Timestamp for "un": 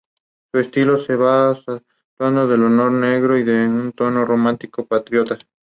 3.67-3.91